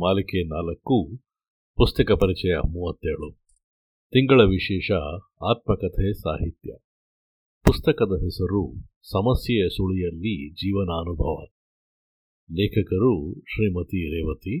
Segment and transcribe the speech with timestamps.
[0.00, 1.16] ಮಾಲಿಕೆ ನಾಲ್ಕು,
[1.76, 3.32] ಪುಸ್ತಕ ಪರಿಚಯ ಮೂವತ್ತೇಳು.
[4.10, 4.90] ತಿಂಗಳ ವಿಶೇಷ
[5.50, 6.72] ಆತ್ಮಕಥೆ ಸಾಹಿತ್ಯ.
[7.64, 11.44] ಪುಸ್ತಕದ ಹೆಸರು ಸಮಸ್ಯೆಯ ಸುಳಿಯಲ್ಲಿ ಜೀವನಾನುಭವ.
[12.52, 14.60] ಲೇಖಕರು ಶ್ರೀಮತಿ ರೇವತಿ.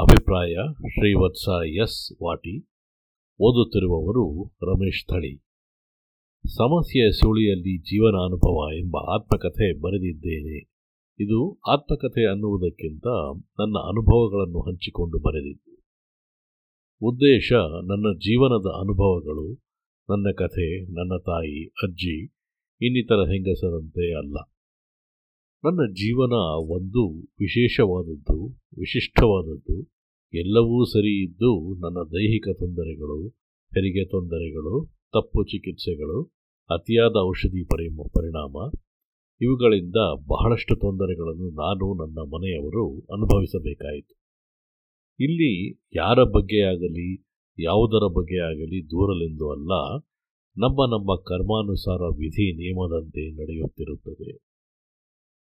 [0.00, 2.60] ಅಭಿಪ್ರಾಯ ಶ್ರೀವತ್ಸ ಎಸ್ ವಾಟಿ.
[3.40, 5.36] ಓದುತ್ತಿರುವವರು ರಮೇಶ್ ಥಳಿ.
[6.56, 10.71] ಸಮಸ್ಯೆಯ ಸುಳಿಯಲ್ಲಿ ಜೀವನಾನುಭವ ಎಂಬ ಆತ್ಮಕಥೆ ಬರೆದಿದ್ದೇನೆ.
[11.20, 13.06] ಇದು ಆತ್ಮಕಥೆ ಅನ್ನುವುದಕ್ಕಿಂತ
[13.60, 15.72] ನನ್ನ ಅನುಭವಗಳನ್ನು ಹಂಚಿಕೊಂಡು ಬರೆದಿದ್ದು.
[17.02, 17.52] ಉದ್ದೇಶ
[17.84, 19.54] ನನ್ನ ಜೀವನದ ಅನುಭವಗಳು,
[20.10, 22.26] ನನ್ನ ಕಥೆ, ನನ್ನ ತಾಯಿ, ಅಜ್ಜಿ,
[22.80, 24.36] ಇನ್ನಿತರ ಹೆಂಗಸರಂತೆ ಅಲ್ಲ.
[25.64, 26.32] ನನ್ನ ಜೀವನ
[26.72, 29.88] ಒಂದು ವಿಶೇಷವಾದದ್ದು, ವಿಶಿಷ್ಟವಾದದ್ದು,
[30.34, 33.28] ಎಲ್ಲವೂ ಸರಿ ಇದ್ದು ನನ್ನ ದೈಹಿಕ ತೊಂದರೆಗಳು,
[33.66, 36.22] ಹೆರಿಗೆ ತೊಂದರೆಗಳು, ತಪ್ಪು ಚಿಕಿತ್ಸೆಗಳು,
[36.70, 38.70] ಅತಿಯಾದ ಔಷಧಿ ಪರಿಮ ಪರಿಣಾಮ
[39.42, 44.14] ಇವುಗಳಿಂದ ಬಹಳಷ್ಟು ತೊಂದರೆಗಳನ್ನು ನಾನು ನನ್ನ ಮನೆಯವರು ಅನುಭವಿಸಬೇಕಾಯಿತು.
[45.20, 47.24] ಇಲ್ಲಿ ಯಾರ ಬಗ್ಗೆಯಾಗಲಿ
[47.58, 48.04] ಯಾವುದರ
[48.44, 49.96] ಆಗಲಿ ದೂರಲೆಂದು ಅಲ್ಲ,
[50.56, 54.32] ನಮ್ಮ ನಮ್ಮ ಕರ್ಮಾನುಸಾರ ವಿಧಿ ನಿಯಮದಂತೆ ನಡೆಯುತ್ತಿರುತ್ತದೆ.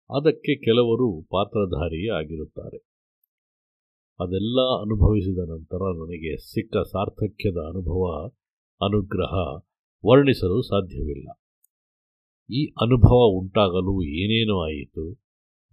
[0.09, 2.77] ಅದಕ್ಕೆ ಕೆಲವರು ಪಾತ್ರಧಾರಿಯೇ ಆಗಿರುತ್ತಾರೆ.
[4.19, 8.25] ಅದೆಲ್ಲ ಅನುಭವಿಸಿದ ನಂತರ ನನಗೆ ಸಿಕ್ಕ ಸಾರ್ಥಕ್ಯದ ಅನುಭವ,
[8.81, 9.33] ಅನುಗ್ರಹ
[10.05, 11.46] ವರ್ಣಿಸಲು ಸಾಧ್ಯವಿಲ್ಲ.
[12.49, 15.11] ಈ ಅನುಭವ ಉಂಟಾಗಲು ಏನೇನೋ ಆಯಿತು,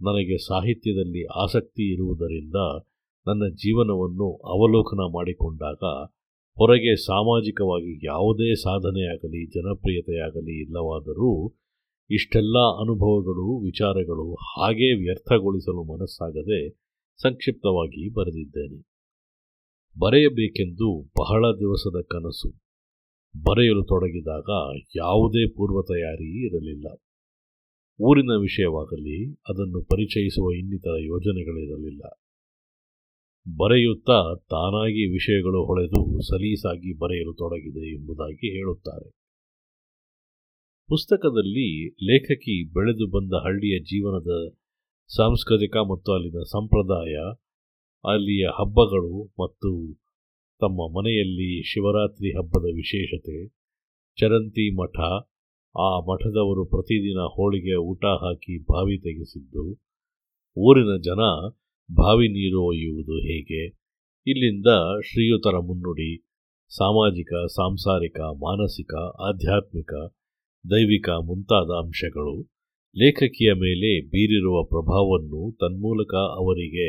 [0.00, 2.54] ನನಗೆ ಸಾಹಿತ್ಯದಲ್ಲಿ ಆಸಕ್ತಿ ಇರುವುದರಿಂದ
[3.26, 6.10] ನನ್ನ ಜೀವನವನ್ನು ಅವಲೋಕನ ಮಾಡಿಕೊಂಡಾಗ
[6.56, 11.54] ಹೊರಗೆ ಸಾಮಾಜಿಕವಾಗಿ ಯಾವುದೇ ಸಾಧನೆಯಾಗಲಿ ಜನಪ್ರಿಯತೆಯಾಗಲಿ ಇಲ್ಲವಾದರೂ
[12.10, 16.70] ಇಷ್ಟೆಲ್ಲ ಅನುಭವಗಳು, ವಿಚಾರಗಳು ಹಾಗೇ ವ್ಯರ್ಥಗೊಳಿಸಲು ಮನಸ್ಸಾಗದೆ
[17.22, 18.82] ಸಂಕ್ಷಿಪ್ತವಾಗಿ ಬರೆದಿದ್ದೇನೆ.
[19.98, 22.63] ಬರೆಯಬೇಕೆಂದು ಬಹಳ ದಿವಸದ ಕನಸು.
[23.42, 26.86] ಬರೆಯಲು ತೊಡಗಿದಾಗ ಯಾವುದೇ ಪೂರ್ವ ತಯಾರಿ ಇರಲಿಲ್ಲ.
[28.00, 32.02] ಊರಿನ ವಿಷಯವಾಗಲಿ, ಅದನ್ನು ಪರಿಚಯಿಸುವ ಇನ್ನಿತರ ಯೋಜನೆಗಳಿರಲಿಲ್ಲ.
[33.56, 39.10] ಬರೆಯುತ್ತಾ ತಾನಾಗಿ ವಿಷಯಗಳು ಹೊಳೆದು ಸಲೀಸಾಗಿ ಬರೆಯಲು ತೊಡಗಿದೆ ಎಂಬುದಾಗಿ ಹೇಳುತ್ತಾರೆ.
[40.88, 44.54] ಪುಸ್ತಕದಲ್ಲಿ ಲೇಖಕಿ ಬೆಳೆದು ಬಂದ ಹಳ್ಳಿಯ ಜೀವನದ
[45.16, 47.14] ಸಾಂಸ್ಕೃತಿಕ ಮತ್ತು ಅಲ್ಲಿನ ಸಂಪ್ರದಾಯ,
[48.04, 50.03] ಅಲ್ಲಿಯ ಹಬ್ಬಗಳು ಮತ್ತು
[50.64, 53.38] ತಮ್ಮ ಮನೆಯಲ್ಲಿ ಶಿವರಾತ್ರಿ ಹಬ್ಬದ ವಿಶೇಷತೆ,
[54.18, 54.98] ಚರಂತಿ ಮಠ,
[55.74, 59.64] ಆ ಮಠದವರು ಪ್ರತಿದಿನ ಹೋಳಿಗೆ ಊಟ ಹಾಕಿ ಬಾವಿ ತೆಗೆಸಿದ್ದು,
[60.56, 61.22] ಊರಿನ ಜನ
[61.90, 63.62] ಬಾವಿ ನೀರು ಒಯ್ಯುವುದು ಹೇಗೆ,
[64.26, 64.70] ಇಲ್ಲಿಂದ
[65.08, 66.10] ಶ್ರೀಯುತರ ಮುನ್ನುಡಿ,
[66.72, 68.94] ಸಾಮಾಜಿಕ, ಸಾಂಸಾರಿಕ, ಮಾನಸಿಕ,
[69.28, 69.92] ಆಧ್ಯಾತ್ಮಿಕ,
[70.64, 72.36] ದೈವಿಕ ಮುಂತಾದ ಅಂಶಗಳು
[72.96, 76.88] ಲೇಖಕಿಯ ಮೇಲೆ ಬೀರಿರುವ ಪ್ರಭಾವವನ್ನು ತನ್ಮೂಲಕ ಅವರಿಗೆ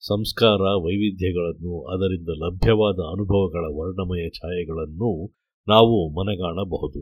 [0.00, 5.34] ಸಂಸ್ಕಾರ, ವೈವಿಧ್ಯಗಳನ್ನು, ಅದರಿಂದ ಲಭ್ಯವಾದ ಅನುಭವಗಳ ವರ್ಣಮಯ ಛಾಯೆಗಳನ್ನು
[5.68, 7.00] ನಾವು ಮನಗಾಣಬಹುದು.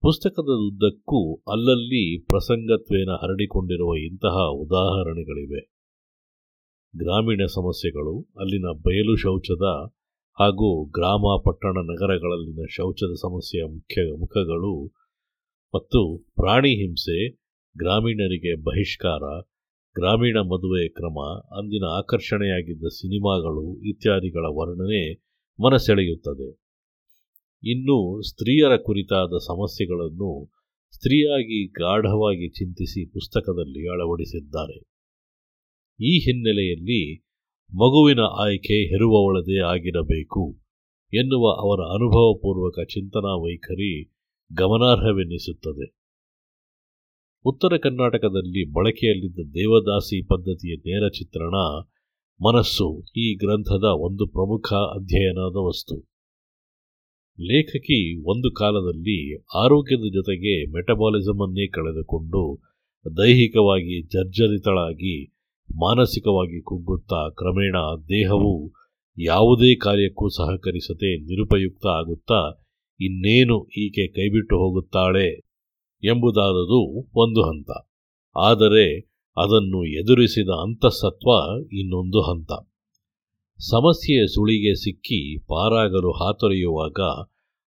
[0.00, 5.60] ಪುಸ್ತಕದ ಉದ್ದಕ್ಕೂ ಅಲ್ಲಲ್ಲಿ ಪ್ರಸಂಗತ್ವೇನ ಹರಡಿಕೊಂಡಿರುವ ಇಂತಹ ಉದಾಹರಣೆಗಳಿವೆ.
[6.96, 9.94] ಗ್ರಾಮೀಣ ಸಮಸ್ಯೆಗಳು, ಅಲ್ಲಿನ ಬಯಲು ಶೌಚದ
[10.40, 14.86] ಹಾಗೂ ಗ್ರಾಮ ಪಟ್ಟಣ ನಗರಗಳಲ್ಲಿನ ಶೌಚದ ಸಮಸ್ಯೆಯ ಮುಖ್ಯ ಮುಖಗಳು
[15.74, 17.30] ಮತ್ತು ಪ್ರಾಣಿ ಹಿಂಸೆ,
[17.78, 19.53] ಗ್ರಾಮೀಣರಿಗೆ ಬಹಿಷ್ಕಾರ
[19.98, 21.18] ಗ್ರಾಮೀಣ ಮದುವೆ ಕ್ರಮ,
[21.58, 25.14] ಅಂದಿನ ಆಕರ್ಷಣೆಯಾಗಿದ್ದ ಸಿನಿಮಾಗಳು ಇತ್ಯಾದಿಗಳ ವರ್ಣನೆ
[25.64, 26.48] ಮನಸೆಳೆಯುತ್ತದೆ.
[27.64, 30.52] ಇನ್ನು ಸ್ತ್ರೀಯರ ಕುರಿತಾದ ಸಮಸ್ಯೆಗಳನ್ನು
[30.94, 34.78] ಸ್ತ್ರೀಯಾಗಿ ಗಾಢವಾಗಿ ಚಿಂತಿಸಿ ಪುಸ್ತಕದಲ್ಲಿ ಅಳವಡಿಸಿದ್ದಾರೆ.
[36.00, 37.20] ಈ ಹಿನ್ನೆಲೆಯಲ್ಲಿ
[37.74, 40.60] ಮಗುವಿನ ಆಯ್ಕೆ ಹೆರುವವಳದೇ ಆಗಿರಬೇಕು
[41.12, 44.04] ಎನ್ನುವ ಅವರ ಅನುಭವಪೂರ್ವಕ ಚಿಂತನಾ ವೈಖರಿ
[44.52, 46.03] ಗಮನಾರ್ಹವೆನ್ನಿಸುತ್ತದೆ.
[47.46, 51.54] ಉತ್ತರ ಕರ್ನಾಟಕದಲ್ಲಿ ಬಳಕೆಯಲ್ಲಿದ್ದ ದೇವದಾಸಿ ಪದ್ಧತಿಯ ನೇರ ಚಿತ್ರಣ,
[52.40, 56.00] ಮನಸ್ಸು, ಈ ಗ್ರಂಥದ ಒಂದು ಪ್ರಮುಖ ಅಧ್ಯಯನದ ವಸ್ತು.
[57.40, 62.62] ಲೇಖಕಿ ಒಂದು ಕಾಲದಲ್ಲಿ ಆರೋಗ್ಯದ ಜೊತೆಗೆ ಮೆಟಬಾಲಿಸಮ್ ಅನ್ನೇ ಕಳೆದುಕೊಂಡು
[63.18, 65.26] ದೈಹಿಕವಾಗಿ ಜರ್ಜರಿತಳಾಗಿ,
[65.76, 67.76] ಮಾನಸಿಕವಾಗಿ ಕುಗ್ಗುತ್ತಾ ಕ್ರಮೇಣ
[68.08, 68.72] ದೇಹವು
[69.18, 72.64] ಯಾವುದೇ ಕಾರ್ಯಕ್ಕೂ ಸಹಕರಿಸದೆ ನಿರುಪಯುಕ್ತ ಆಗುತ್ತಾ
[73.00, 75.43] ಇನ್ನೇನು ಈಕೆ ಕೈಬಿಟ್ಟು ಹೋಗುತ್ತಾಳೆ?
[76.04, 77.70] ಎಂಬುದಾದದು ಒಂದು ಹಂತ.
[78.36, 81.30] ಆದರೆ ಅದನ್ನು ಎದುರಿಸಿದ ಅಂತಸತ್ವ
[81.72, 82.52] ಇನ್ನೊಂದು ಹಂತ.
[83.58, 87.00] ಸಮಸ್ಯೆಯ ಸುಳಿಗೆ ಸಿಕ್ಕಿ ಪಾರಾಗಲು ಹಾತೊರೆಯುವಾಗ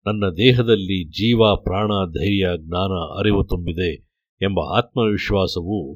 [0.06, 3.96] ನನ್ನ ದೇಹದಲ್ಲಿ ಜೀವ, ಪ್ರಾಣ, ಧೈರ್ಯ, ಜ್ಞಾನ ಅರಿವು ತುಂಬಿದೆ
[4.42, 5.94] ಎಂಬ ಆತ್ಮವಿಶ್ವಾಸವು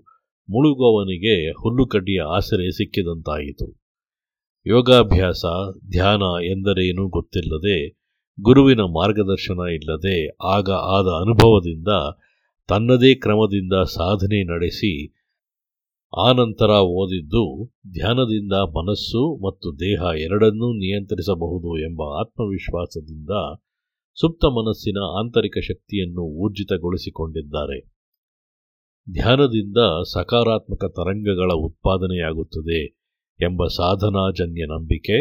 [0.50, 3.86] ಮುಳುಗುವವನಿಗೆ ಹುಲ್ಲುಕಡ್ಡಿಯ ಆಸರೆ ಸಿಕ್ಕಿದಂತಾಯಿತು.
[4.68, 5.46] ಯೋಗಾಭ್ಯಾಸ,
[5.90, 8.06] ಧ್ಯಾನ ಎಂದರೇನೂ ಗೊತ್ತಿಲ್ಲದೆ
[8.42, 11.88] ಗುರುವಿನ ಮಾರ್ಗದರ್ಶನ ಇಲ್ಲದೆ ಆಗ ಆದ ಅನುಭವದಿಂದ
[12.67, 15.13] ತನ್ನದೇ ಕ್ರಮದಿಂದ ಸಾಧನೆ ನಡೆಸಿ,
[16.13, 23.29] ಆನಂತರ ಓದಿದ್ದು ಧ್ಯಾನದಿಂದ ಮನಸ್ಸು ಮತ್ತು ದೇಹ ಎರಡನ್ನೂ ನಿಯಂತ್ರಿಸಬಹುದು ಎಂಬ ಆತ್ಮವಿಶ್ವಾಸದಿಂದ
[24.17, 27.79] ಸುಪ್ತ ಮನಸ್ಸಿನ ಆಂತರಿಕ ಶಕ್ತಿಯನ್ನು ಊರ್ಜಿತಗೊಳಿಸಿಕೊಂಡಿದ್ದಾರೆ.
[29.13, 29.77] ಧ್ಯಾನದಿಂದ
[30.13, 32.85] ಸಕಾರಾತ್ಮಕ ತರಂಗಗಳ ಉತ್ಪಾದನೆಯಾಗುತ್ತದೆ
[33.39, 35.17] ಎಂಬ ಸಾಧನಾಜನ್ಯ ನಂಬಿಕೆ,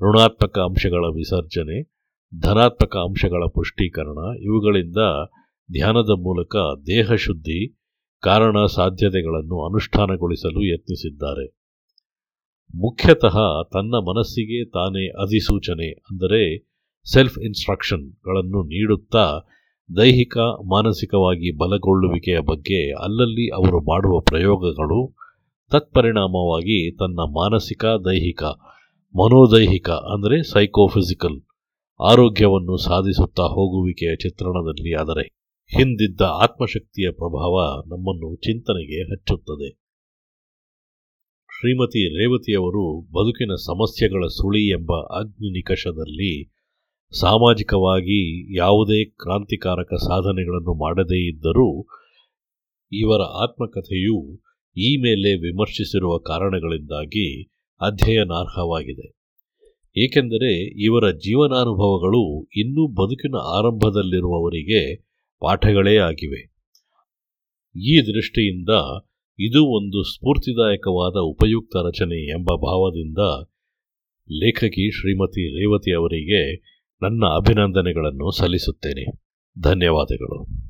[0.00, 1.82] ಋಣಾತ್ಮಕ ಅಂಶಗಳ ವಿಸರ್ಜನೆ,
[2.40, 4.98] ಧನಾತ್ಮಕ ಅಂಶಗಳ ಪುಷ್ಟೀಕರಣ ಇವುಗಳಿಂದ
[5.70, 6.56] ಧ್ಯಾನದ ಮೂಲಕ
[6.86, 7.60] ದೇಹಶುದ್ಧಿ
[8.22, 11.46] ಕಾರಣ ಸಾಧ್ಯತೆಗಳನ್ನು ಅನುಷ್ಠಾನಗೊಳಿಸಲು ಯತ್ನಿಸಿದ್ದಾರೆ.
[12.74, 13.36] ಮುಖ್ಯತಃ
[13.72, 16.40] ತನ್ನ ಮನಸ್ಸಿಗೆ ತಾನೇ ಅಧಿಸೂಚನೆ, ಅಂದರೆ
[17.06, 19.24] ಸೆಲ್ಫ್ ಇನ್ಸ್ಟ್ರಕ್ಷನ್ಗಳನ್ನು ನೀಡುತ್ತಾ
[19.90, 20.36] ದೈಹಿಕ,
[20.70, 25.00] ಮಾನಸಿಕವಾಗಿ ಬಲಗೊಳ್ಳುವಿಕೆಯ ಬಗ್ಗೆ ಅಲ್ಲಲ್ಲಿ ಅವರು ಮಾಡುವ ಪ್ರಯೋಗಗಳು
[25.72, 28.42] ತತ್ಪರಿಣಾಮವಾಗಿ ತನ್ನ ಮಾನಸಿಕ, ದೈಹಿಕ,
[29.14, 31.38] ಮನೋದೈಹಿಕ, ಅಂದರೆ ಸೈಕೋಫಿಸಿಕಲ್
[32.00, 35.20] ಆರೋಗ್ಯವನ್ನು ಸಾಧಿಸುತ್ತಾ ಹೋಗುವಿಕೆಯ ಚಿತ್ರಣದಲ್ಲಿ ಅದರ
[35.76, 39.68] ಹಿಂದಿದ್ದ ಆತ್ಮಶಕ್ತಿಯ ಪ್ರಭಾವ ನಮ್ಮನ್ನು ಚಿಂತನೆಗೆ ಹಚ್ಚುತ್ತದೆ.
[41.50, 46.52] ಶ್ರೀಮತಿ ರೇವತಿಯವರು ಬದುಕಿನ ಸಮಸ್ಯೆಗಳ ಸುಳಿ ಎಂಬ ಅಗ್ನಿ ನಿಕಷದಲ್ಲಿ
[47.20, 51.86] ಸಾಮಾಜಿಕವಾಗಿ ಯಾವುದೇ ಕ್ರಾಂತಿಕಾರಕ ಸಾಧನೆಗಳನ್ನು ಮಾಡದೇ ಇದ್ದರೂ
[52.92, 54.42] ಇವರ ಆತ್ಮಕಥೆಯು
[54.76, 57.42] ಈ ಮೇಲೆ ವಿಮರ್ಶಿಸಿರುವ ಕಾರಣಗಳಿಂದಾಗಿ
[57.80, 59.18] ಅಧ್ಯಯನಾರ್ಹವಾಗಿದೆ.
[59.96, 65.09] ಏಕೆಂದರೆ ಇವರ ಜೀವನಾನುಭವಗಳು ಇನ್ನೂ ಬದುಕಿನ ಆರಂಭದಲ್ಲಿರುವವರಿಗೆ
[65.40, 66.50] ಪಾಠಗಳೇ ಆಗಿವೆ.
[67.76, 68.68] ಈ ದೃಷ್ಟಿಯಿಂದ
[69.38, 73.18] ಇದು ಒಂದು ಸ್ಫೂರ್ತಿದಾಯಕವಾದ ಉಪಯುಕ್ತ ರಚನೆ ಎಂಬ ಭಾವದಿಂದ
[74.30, 76.56] ಲೇಖಕಿ ಶ್ರೀಮತಿ ರೇವತಿ ಅವರಿಗೆ
[77.02, 79.04] ನನ್ನ ಅಭಿನಂದನೆಗಳನ್ನು ಸಲ್ಲಿಸುತ್ತೇನೆ.
[79.62, 80.69] ಧನ್ಯವಾದಗಳು.